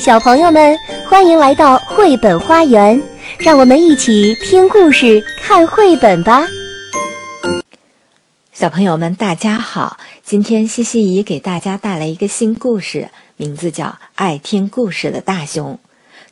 [0.00, 0.78] 小朋友们，
[1.10, 2.98] 欢迎来到绘本花园，
[3.38, 6.42] 让我们一起听故事、看绘本吧。
[8.50, 9.98] 小朋友们，大家好！
[10.24, 13.84] 今天西西姨给大家带来一个新故事，名字叫
[14.14, 15.74] 《爱听故事的大熊》，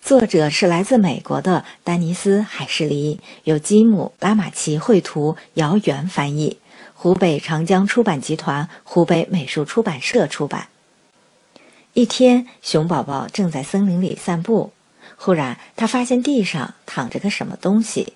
[0.00, 6.56] 作者是来自美国的丹尼斯·海士黎，由吉姆·拉马奇绘图，姚元翻译，
[6.94, 10.68] 湖北长江出版集团、湖北美术出版社出版。
[11.98, 14.72] 一天，熊宝宝正在森林里散步，
[15.16, 18.12] 忽然他发现地上躺着个什么东西。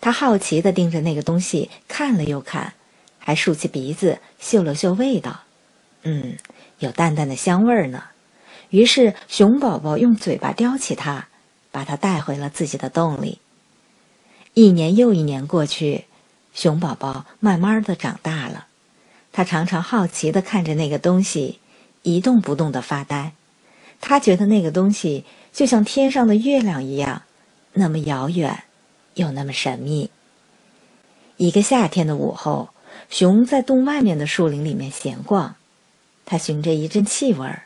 [0.00, 2.72] 他好奇地盯着那个东西看了又看，
[3.18, 5.40] 还竖起鼻子嗅了嗅味道，
[6.04, 6.38] 嗯，
[6.78, 8.04] 有淡淡的香味儿呢。
[8.70, 11.28] 于是，熊宝宝用嘴巴叼起它，
[11.70, 13.38] 把它带回了自己的洞里。
[14.54, 16.06] 一年又一年过去，
[16.54, 18.68] 熊宝宝慢慢的长大了，
[19.30, 21.58] 他常常好奇地看着那个东西。
[22.02, 23.32] 一动不动的发呆，
[24.00, 27.22] 他觉得那个东西就像天上的月亮一样，
[27.74, 28.64] 那么遥远，
[29.14, 30.10] 又那么神秘。
[31.36, 32.70] 一个夏天的午后，
[33.10, 35.56] 熊在洞外面的树林里面闲逛，
[36.24, 37.64] 他循着一阵气味儿，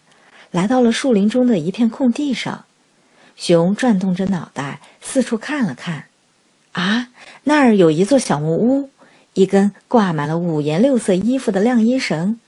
[0.50, 2.64] 来到了树林中的一片空地上。
[3.36, 6.06] 熊转动着脑袋，四处看了看，
[6.72, 7.08] 啊，
[7.44, 8.90] 那儿有一座小木屋，
[9.34, 12.38] 一根挂满了五颜六色衣服的晾衣绳，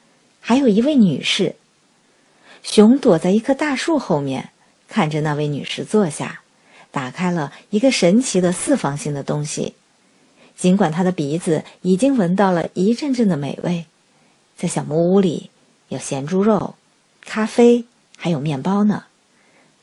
[0.40, 1.54] 还有一位女士。
[2.62, 4.50] 熊躲在一棵大树后面，
[4.88, 6.40] 看着那位女士坐下，
[6.90, 9.74] 打开了一个神奇的四方形的东西。
[10.56, 13.86] 尽管他的鼻子已经闻到了一阵阵的美味，
[14.56, 15.50] 在小木屋里
[15.88, 16.74] 有咸猪肉、
[17.20, 17.84] 咖啡，
[18.16, 19.04] 还有面包呢，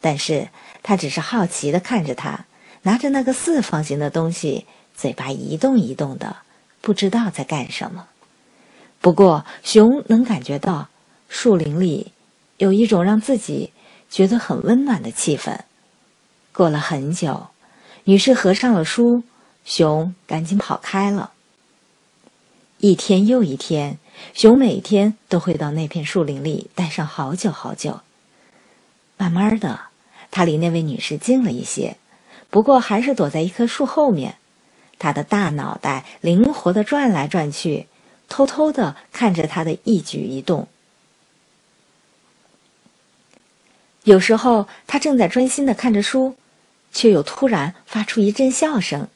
[0.01, 0.49] 但是
[0.81, 2.45] 他只是好奇地看着它，
[2.81, 6.37] 拿着那个四方形的东西，嘴巴一动一动的，
[6.81, 8.07] 不知道在干什么。
[8.99, 10.89] 不过，熊能感觉到
[11.29, 12.11] 树林里。
[12.57, 13.71] 有一种让自己
[14.09, 15.59] 觉得很温暖的气氛。
[16.51, 17.47] 过了很久，
[18.03, 19.23] 女士合上了书，
[19.65, 21.31] 熊赶紧跑开了。
[22.77, 23.97] 一天又一天，
[24.33, 28.01] 熊每天都会到那片树林里待上好久好久。
[29.17, 29.79] 慢慢的，
[30.31, 31.97] 他离那位女士近了一些，
[32.49, 34.35] 不过还是躲在一棵树后面。
[34.99, 37.87] 他的大脑袋灵活的转来转去，
[38.27, 40.67] 偷偷的看着她的一举一动。
[44.03, 46.35] 有时候，他正在专心的看着书，
[46.91, 49.07] 却又突然发出一阵笑声；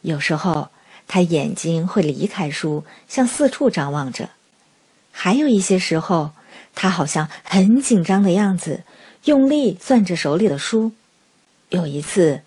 [0.00, 0.70] 有时候，
[1.06, 4.28] 他眼睛会离开书，向四处张望着；
[5.12, 6.30] 还有一些时候，
[6.74, 8.84] 他好像很紧张的样子，
[9.24, 10.92] 用力攥着手里的书。
[11.68, 12.40] 有一次，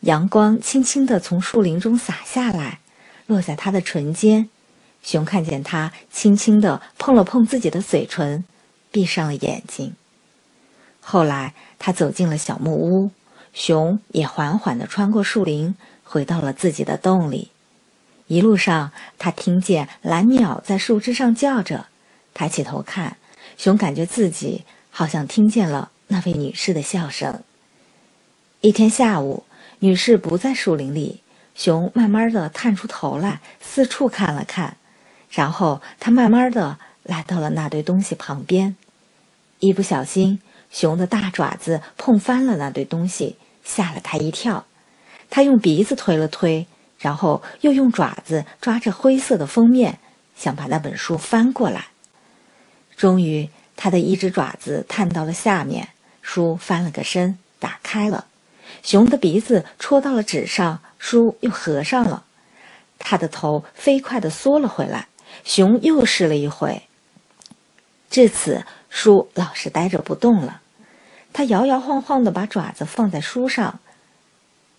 [0.00, 2.78] 阳光轻轻地从树林中洒下来，
[3.26, 4.48] 落在他的唇间，
[5.02, 8.44] 熊看见他轻轻地碰了碰自己的嘴唇，
[8.92, 9.96] 闭上了眼睛。
[11.06, 13.10] 后来，他走进了小木屋，
[13.52, 17.50] 熊也缓缓地穿过树林，回到了自己的洞里。
[18.26, 21.86] 一路上，他听见蓝鸟在树枝上叫着，
[22.32, 23.18] 抬起头看，
[23.58, 27.42] 熊感觉自己好像听见了那位女士的笑声。
[28.62, 29.44] 一天下午，
[29.80, 31.20] 女士不在树林里，
[31.54, 34.78] 熊慢慢地探出头来，四处看了看，
[35.30, 38.74] 然后他慢慢地来到了那堆东西旁边，
[39.58, 40.40] 一不小心。
[40.74, 44.66] 熊的大爪子碰翻了那堆东西，吓了他一跳。
[45.30, 46.66] 他用鼻子推了推，
[46.98, 50.00] 然后又用爪子抓着灰色的封面，
[50.34, 51.86] 想把那本书翻过来。
[52.96, 55.90] 终于，他的一只爪子探到了下面，
[56.22, 58.26] 书翻了个身，打开了。
[58.82, 62.24] 熊的鼻子戳到了纸上，书又合上了。
[62.98, 65.06] 他的头飞快地缩了回来。
[65.44, 66.82] 熊又试了一回，
[68.10, 70.62] 至此，书老实呆着不动了。
[71.34, 73.80] 他摇摇晃晃地把爪子放在书上，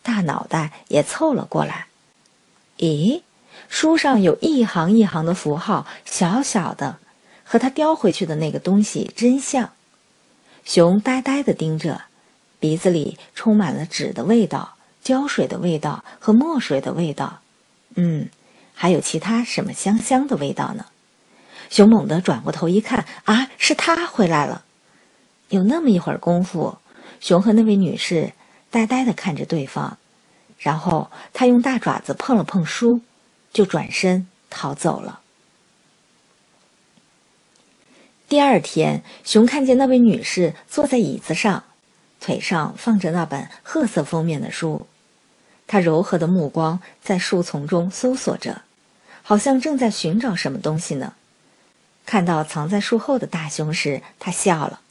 [0.02, 1.88] 大脑袋也凑了过来。
[2.78, 3.22] 咦，
[3.68, 6.98] 书上有一行一行的符号，小小的，
[7.44, 9.72] 和他叼回去的那个东西真像。
[10.64, 12.04] 熊呆呆地盯着，
[12.60, 17.42] 鼻子里充满了纸的味道、胶水的味道和墨水的味道。
[17.96, 18.30] 嗯，
[18.74, 20.86] 还有其他什么香香的味道呢？
[21.69, 24.64] 熊猛地转过头一看，啊，是他回来了。
[25.50, 26.77] 有那么一会儿功夫，
[27.19, 28.33] 熊和那位女士
[28.69, 29.97] 呆呆地看着对方，
[30.57, 33.01] 然后他用大爪子碰了碰书，
[33.53, 35.21] 就转身逃走了。
[38.27, 41.63] 第二天，熊看见那位女士坐在椅子上，
[42.19, 44.88] 腿上放着那本褐色封面的书，
[45.68, 48.63] 她柔和的目光在树丛中搜索着，
[49.21, 51.13] 好像正在寻找什么东西呢。
[52.06, 54.81] 看到藏在树后的大熊时，他笑了。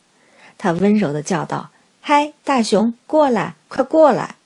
[0.59, 1.71] 他温柔地叫道
[2.01, 4.37] ：“嗨，大熊，过来，快过来！”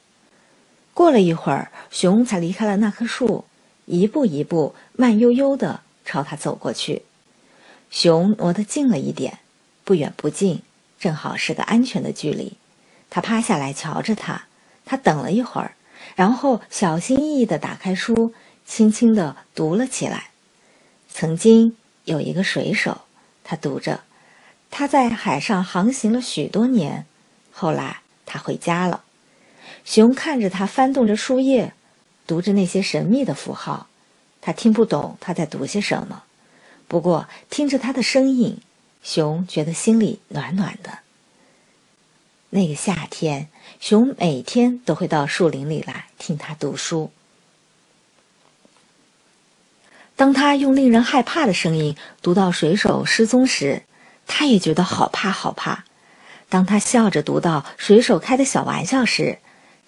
[0.94, 3.44] 过了一会儿，熊才离开了那棵树，
[3.86, 7.02] 一步一步、慢悠悠地朝他走过去。
[7.90, 9.38] 熊挪得近了一点，
[9.84, 10.62] 不远不近，
[10.98, 12.54] 正好是个安全的距离。
[13.10, 14.46] 他趴下来瞧着他，
[14.84, 15.72] 他等了一会儿，
[16.16, 18.34] 然后小心翼翼地打开书，
[18.66, 20.30] 轻轻地读了起来。
[21.10, 23.02] 曾经有一个水手，
[23.44, 24.00] 他读着，
[24.78, 27.04] 他在海上航行了许多年，
[27.50, 29.02] 后来他回家了。
[29.84, 31.72] 熊看着他翻动着书页，
[32.28, 33.88] 读着那些神秘的符号，
[34.40, 36.22] 他听不懂他在读些什么。
[36.86, 38.60] 不过听着他的声音，
[39.02, 41.00] 熊觉得心里暖暖的。
[42.50, 43.48] 那个夏天，
[43.80, 47.10] 熊每天都会到树林里来听他读书。
[50.14, 53.82] 当他用令人害怕的声音读到水手失踪时，
[54.28, 55.84] 他也觉得好怕好怕。
[56.48, 59.38] 当他笑着读到水手开的小玩笑时，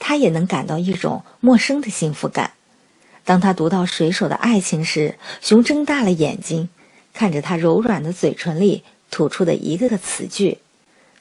[0.00, 2.54] 他也能感到一种陌生的幸福感。
[3.24, 6.68] 当他读到水手的爱情时，熊睁大了眼睛。
[7.12, 10.58] 看着他柔软的嘴唇里吐出的一个个词句，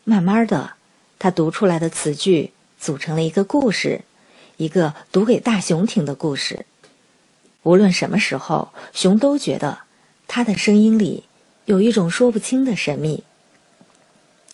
[0.04, 0.74] 慢慢的，
[1.18, 4.02] 他读出来的词句组成了一个故事，
[4.58, 6.66] 一个读给大熊听的故事。
[7.64, 9.80] 无论什么时候，熊都觉得
[10.28, 11.24] 他的声音里
[11.70, 13.24] 有一种说不清的神秘。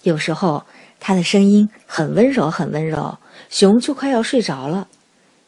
[0.04, 0.66] 有时候，
[1.00, 3.18] 他的声音很温柔，很温柔，
[3.50, 4.90] 熊就快要睡着了；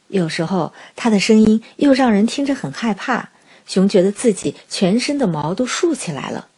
[0.08, 3.28] 有时候，他的声音又让人听着很害怕。
[3.66, 6.48] 熊觉得自己全身的毛都竖起来了。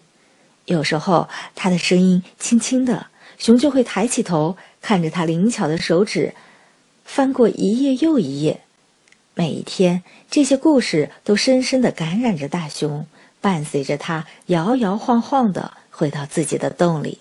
[0.67, 6.37] 有时候，他的声音轻轻的，熊就会抬起头，看着他灵巧的手指，
[7.05, 8.61] 翻过一页又一页。
[9.35, 13.05] 每一天，这些故事都深深的感染着大熊，
[13.41, 17.19] 伴随着他摇摇晃晃的回到自己的洞里。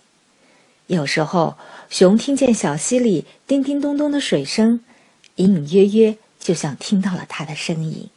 [0.87, 1.55] 有时候，
[1.89, 4.79] 熊听见小溪里叮叮咚咚的水声，
[5.35, 8.09] 隐隐约约，就像听到了它的声音。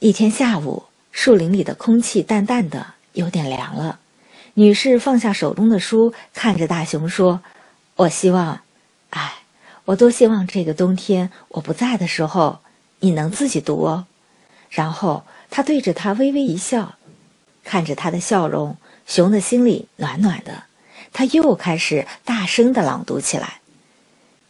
[0.00, 3.98] 一天下午，树林里的空气淡淡的，有点凉了。
[4.54, 7.40] 女士放下手中的书，看着大熊说
[7.96, 8.60] ：“我希望，
[9.10, 9.34] 哎，
[9.86, 12.58] 我多希望这个冬天我不在的时候，
[13.00, 14.06] 你能自己读哦。”
[14.70, 16.94] 然后她对着他微微一笑，
[17.64, 18.76] 看着他的笑容，
[19.06, 20.64] 熊的心里暖暖的。
[21.12, 23.60] 他又开始大声的朗读起来。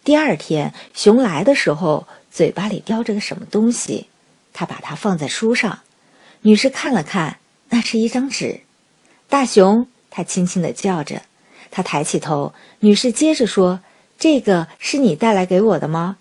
[0.05, 4.09] 第二天，熊来的时候，嘴巴里叼着个什么东西。
[4.53, 5.81] 他把它放在书上，
[6.43, 7.39] 女士看了看，
[7.69, 8.61] 那是一张纸。
[9.29, 11.23] 大熊，他轻轻的叫着。
[11.71, 13.81] 他抬起头，女士接着说
[14.19, 16.17] ：“这个是你带来给我的吗？”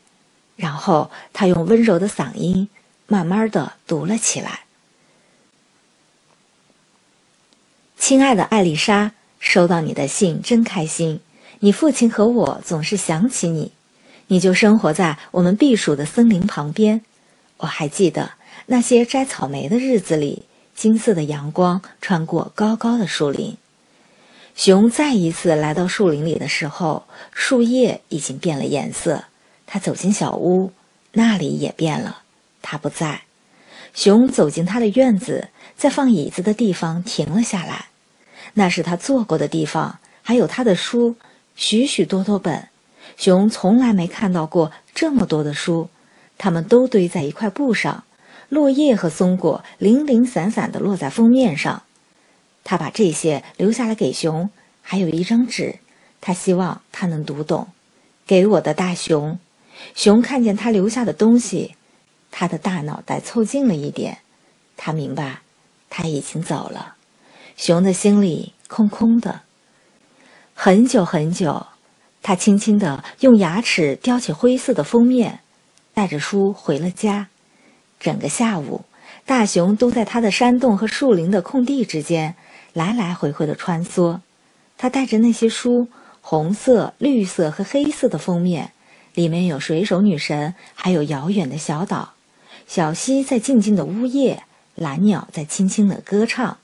[0.55, 2.69] 然后他用温柔的嗓音，
[3.07, 4.62] 慢慢的读了起来
[7.98, 11.21] ：“亲爱的艾丽莎，收到你的信真开心。
[11.59, 13.71] 你父亲和我总是想起你。
[14.27, 17.01] 你就生活在我们避暑的森林旁边。”
[17.57, 18.33] 我还记得
[18.68, 20.44] 那些摘草莓的日子里，
[20.75, 23.57] 金色的阳光穿过高高的树林。
[24.56, 29.24] 熊再一次来到树林里的时候，树叶已经变了颜色。
[29.65, 30.71] 他走进小屋，
[31.13, 32.21] 那里也变了，
[32.69, 33.21] 他不在。
[33.93, 35.47] 熊走进他的院子，
[35.77, 37.85] 在放椅子的地方停了下来，
[38.55, 41.15] 那是他坐过的地方，还有他的书，
[41.55, 42.67] 许许多多本。
[43.15, 45.89] 熊从来没看到过这么多的书。
[46.37, 48.03] 它们都堆在一块布上，
[48.49, 51.83] 落叶和松果零零散散地落在封面上。
[52.65, 54.49] 他把这些留下来给熊，
[54.81, 55.80] 还有一张纸，
[56.19, 57.69] 他希望他能读懂。
[58.27, 59.39] 给我的大熊，
[59.95, 61.75] 熊看见他留下的东西，
[62.31, 64.19] 他的大脑袋凑近了一点，
[64.75, 65.39] 他明白
[65.89, 66.95] 他已经走了。
[67.55, 69.41] 熊的心里空空的。
[70.53, 71.67] 很久很久，
[72.21, 75.39] 他轻轻地用牙齿叼起灰色的封面。
[75.93, 77.27] 带着书回了家，
[77.99, 78.85] 整个下午，
[79.25, 82.35] 大熊都在他的山洞和树林的空地之间
[82.73, 84.19] 来来回回的穿梭。
[84.77, 85.87] 他带着那些书，
[86.21, 88.73] 红色、绿色和黑色的封面，
[89.15, 92.13] 里面有水手女神，还有遥远的小岛。
[92.68, 94.44] 小溪在静静的呜咽，
[94.76, 96.57] 蓝鸟在轻轻的歌唱。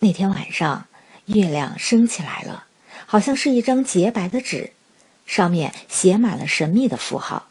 [0.00, 0.86] 那天晚上，
[1.24, 2.66] 月亮升起来了，
[3.06, 4.72] 好像是一张洁白的纸，
[5.24, 7.48] 上面写满了神秘的符号。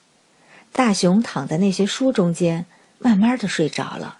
[0.71, 2.67] 大熊躺在那些书中间，
[2.99, 4.19] 慢慢的睡着了。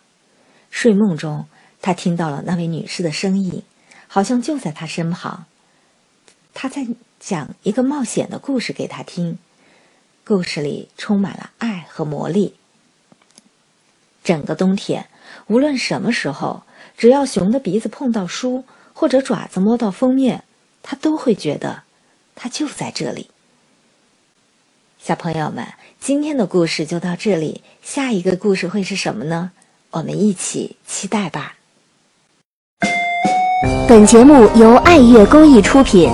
[0.71, 1.45] 睡梦中，
[1.79, 3.61] 他听到了那位女士的声音，
[4.07, 5.45] 好像就在他身旁。
[6.55, 6.87] 他在
[7.19, 9.37] 讲一个冒险的故事给他听，
[10.25, 12.55] 故事里充满了爱和魔力。
[14.23, 15.07] 整个冬天，
[15.47, 16.63] 无论什么时候，
[16.97, 18.63] 只要熊的鼻子碰到书，
[18.93, 20.43] 或者爪子摸到封面，
[20.81, 21.83] 它都会觉得
[22.35, 23.29] 它就在这里。
[24.99, 25.67] 小朋友们，
[25.99, 29.51] 今天的故事就到这里，下一个故事会是什么呢？
[29.91, 31.55] 我们一起期待吧。
[33.87, 36.09] 本节目由爱乐公益出品。